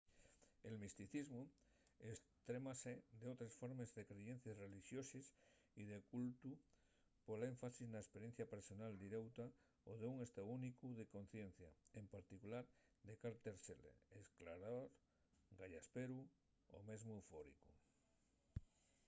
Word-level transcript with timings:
el 0.67 0.75
misticismu 0.81 1.39
estrémase 2.13 2.91
d'otres 3.23 3.53
formes 3.63 3.89
de 3.97 4.03
creyencies 4.11 4.59
relixoses 4.65 5.27
y 5.83 5.83
de 5.91 5.99
cultu 6.13 6.51
pol 7.27 7.41
énfasis 7.51 7.87
na 7.91 8.03
esperiencia 8.05 8.49
personal 8.55 8.91
direuta 9.03 9.45
d'un 9.99 10.17
estáu 10.27 10.47
únicu 10.59 10.87
de 10.99 11.09
conciencia 11.15 11.69
en 11.99 12.05
particular 12.15 12.63
de 13.07 13.13
calter 13.23 13.55
sele 13.65 13.91
esclarador 14.21 14.87
gayasperu 15.59 16.19
o 16.77 16.79
mesmo 16.89 17.11
eufóricu 17.19 17.69